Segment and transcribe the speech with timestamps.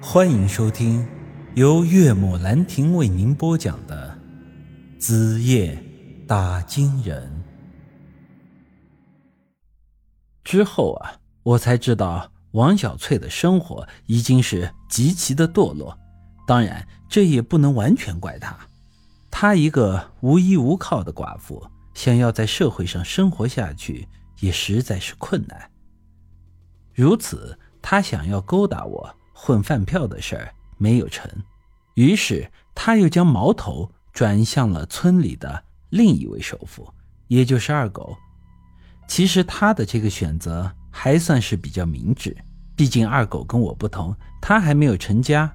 [0.00, 1.06] 欢迎收听
[1.54, 4.16] 由岳母兰亭为您播讲的
[5.00, 5.82] 《子夜
[6.28, 7.44] 打金人》。
[10.44, 15.98] 之后啊，我才知道王小翠的生活已经是极其的堕落。
[16.46, 18.54] 当然，这也不能完全怪她。
[19.30, 24.06] 她一个无依无靠的寡妇，想要在社会上生活下去，
[24.40, 25.70] 也实在是困难。
[26.94, 29.16] 如此，她想要勾搭我。
[29.38, 31.30] 混饭票的事儿没有成，
[31.94, 36.88] 于是他又将矛头转向了村里的另一位首富，
[37.28, 38.16] 也就是二狗。
[39.06, 42.34] 其实他的这个选择还算是比较明智，
[42.74, 45.54] 毕竟二狗跟我不同，他还没有成家，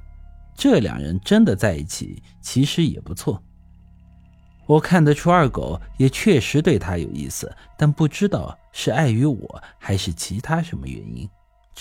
[0.55, 3.43] 这两人真的在一起其实也不错。
[4.67, 11.27] 我看得出二狗也确实对他有意思，但不知道是碍于我还是其他什么原因。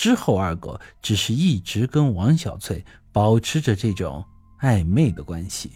[0.00, 2.82] 之后，二狗只是一直跟王小翠
[3.12, 4.24] 保持着这种
[4.62, 5.72] 暧昧的关系，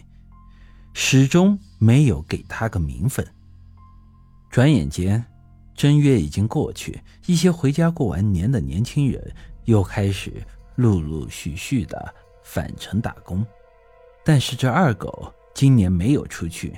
[0.95, 3.23] 始终没有给他个名分。
[4.49, 5.23] 转眼间，
[5.75, 9.31] 正月已经过去，一些回家过完年的年轻人
[9.65, 10.33] 又开始
[10.73, 12.11] 陆陆续续的
[12.43, 13.45] 返城打工。
[14.23, 16.75] 但是这二狗今年没有出去，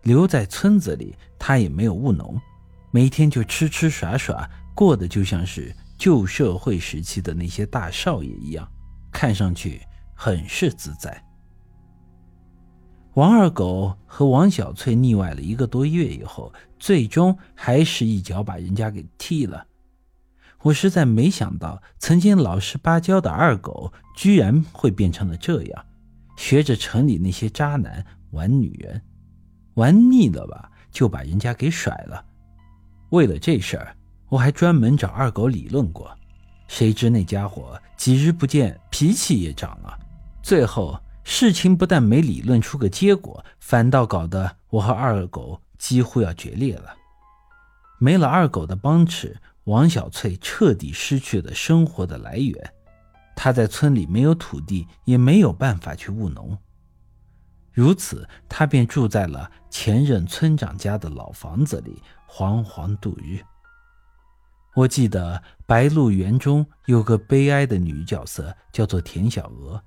[0.00, 2.40] 留在村子里，他也没有务农，
[2.90, 5.76] 每天就吃吃耍耍，过得就像是……
[5.96, 8.68] 旧社会时期的那些大少爷一样，
[9.10, 9.80] 看上去
[10.14, 11.22] 很是自在。
[13.14, 19.66] 王二狗和王小翠腻歪了一个多月以后，最终还是一脚把人家给踢了。
[20.62, 25.86] 我实在没想到，曾经老实巴交的二狗，居然会变成了这样，
[26.36, 29.00] 学着城里那些渣男玩女人，
[29.76, 32.22] 玩腻了吧，就把人家给甩了。
[33.10, 33.95] 为了这事儿。
[34.28, 36.12] 我还专门找二狗理论过，
[36.68, 39.98] 谁知那家伙几日不见，脾气也长了。
[40.42, 46.94] 最后事情不但没理论出个结果，反倒搞得我和二狗几乎要决裂了。
[47.98, 52.72] 没了二狗的帮持，王小翠彻底失去了生活的来源。
[53.34, 56.56] 她在村里没有土地，也没有办法去务农，
[57.72, 63.40] 如此，她便住在了前任村长家的老房子里，惶惶度日。
[64.76, 69.82] 我记得《白鹿原》中有个悲哀的女角色，叫做田小娥，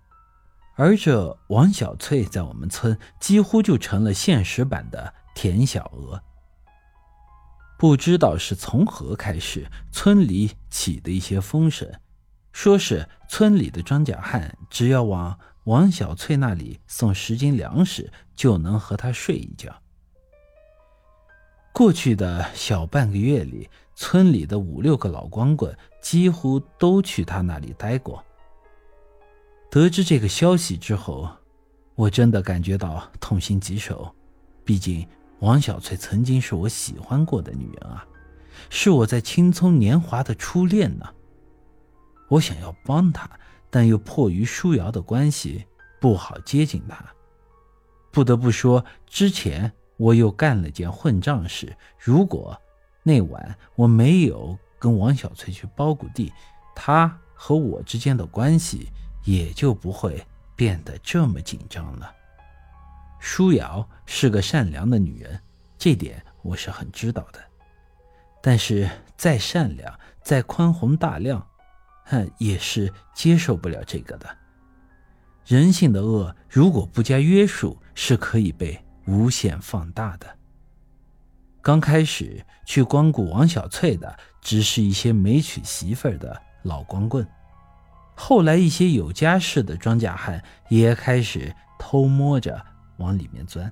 [0.75, 6.19] 而这王小翠在我们村几乎就成了现实版的田小娥。
[7.77, 11.87] 不知道是从何开始，村里起的一些风声，
[12.51, 19.83] 说是村里的庄稼汉只要往王小翠那里送十斤粮食，就能和她睡一觉。
[21.71, 23.69] 过去的小半个月里，
[24.01, 28.23] 村里的五六个老光棍几乎都去他那里待过。
[29.69, 31.29] 得知这个消息之后，
[31.95, 34.09] 我真的感觉到痛心疾首。
[34.63, 35.05] 毕竟
[35.39, 38.07] 王小翠曾经是我喜欢过的女人啊，
[38.69, 41.05] 是我在青葱年华的初恋呢。
[42.29, 43.29] 我想要帮她，
[43.69, 45.65] 但又迫于舒瑶的关系，
[45.99, 47.05] 不好接近她。
[48.11, 49.73] 不得不说，之前。
[49.99, 51.75] 我又干了件混账事。
[51.97, 52.57] 如果
[53.03, 56.31] 那晚我没有跟王小翠去包谷地，
[56.75, 58.89] 她和我之间的关系
[59.23, 62.11] 也就不会变得这么紧张了。
[63.19, 65.39] 舒瑶是个善良的女人，
[65.77, 67.39] 这点我是很知道的。
[68.41, 71.45] 但是再善良、再宽宏大量，
[72.05, 74.29] 哼，也是接受不了这个的。
[75.45, 78.79] 人性的恶，如果不加约束，是可以被。
[79.05, 80.27] 无限放大的。
[81.61, 87.27] 刚开始去光顾王小翠的，只是一些没娶媳妇儿的老光棍，
[88.15, 92.65] 后来一些有家室的庄稼汉也开始偷摸着
[92.97, 93.71] 往里面钻。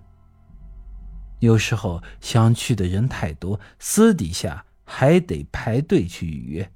[1.39, 6.71] 有时候想去的人太多，私底下还得排队去预约。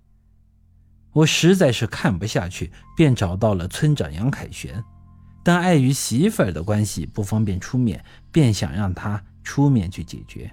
[1.14, 4.82] 我实在是看不下去，便找到了村长杨凯旋。
[5.44, 10.50] 但碍于媳妇儿的关系，不方便出面，便想让他出面去解决。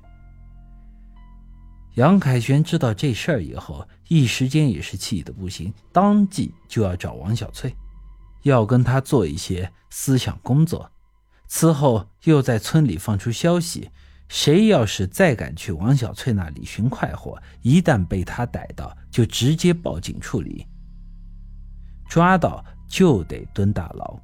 [1.98, 7.74] 杨凯旋知道这事儿以后，一时间也是气得不行，当即就要找王小翠，
[8.44, 10.88] 要跟她做一些思想工作。
[11.48, 13.90] 此后又在村里放出消息，
[14.28, 20.64] 谁要是再敢去王小翠那里寻快活，一旦被他逮到，就直接报警处理，
[22.08, 24.16] 抓到就得蹲大牢。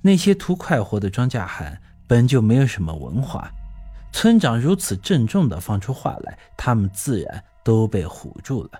[0.00, 3.52] 那些图快活的庄稼汉本就没有什么文化，
[4.14, 8.70] 村长如此郑重地放出话来，他们自然都被唬住了。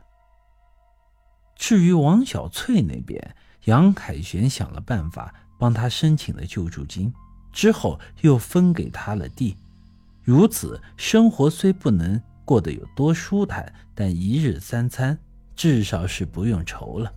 [1.57, 3.35] 至于王小翠那边，
[3.65, 7.13] 杨凯旋想了办法帮他申请了救助金，
[7.53, 9.57] 之后又分给他了地。
[10.23, 15.19] 如此生活虽不能过得有多舒坦，但一日三餐
[15.57, 17.13] 至少是不用愁了。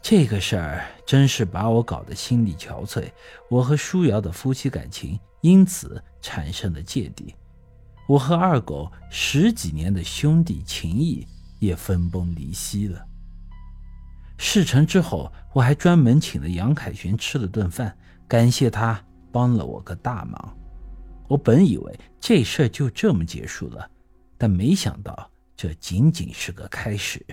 [0.00, 3.10] 这个事儿真是把我搞得心力憔悴，
[3.50, 7.34] 我和舒瑶的夫妻感情因此产生了芥蒂，
[8.08, 11.26] 我和二狗十几年的兄弟情谊
[11.58, 13.04] 也分崩离析了。
[14.36, 17.96] 事成之后，我还专门请了杨凯旋吃了顿饭，
[18.26, 20.56] 感谢他帮了我个大忙。
[21.28, 23.90] 我本以为这事儿就这么结束了，
[24.36, 27.24] 但没想到这仅仅是个开始。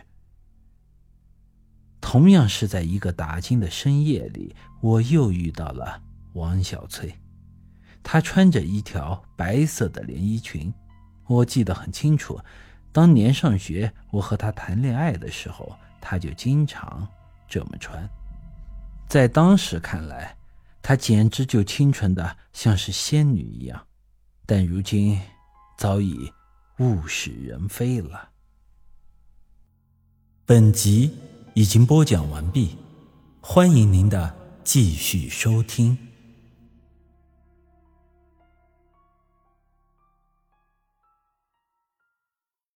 [2.02, 6.02] 同样是在一个打更的深夜里，我又遇到了
[6.34, 7.14] 王小翠。
[8.08, 10.72] 她穿着一条白色的连衣裙，
[11.26, 12.40] 我记得很清楚。
[12.92, 17.06] 当年上学，我和她谈恋爱的时候，她就经常
[17.50, 18.08] 这么穿。
[19.10, 20.38] 在当时看来，
[20.84, 23.88] 她简直就清纯的像是仙女一样。
[24.46, 25.20] 但如今，
[25.76, 26.32] 早已
[26.78, 28.30] 物是人非了。
[30.46, 31.12] 本集
[31.56, 32.78] 已经播讲完毕，
[33.42, 35.98] 欢迎您的继续收听。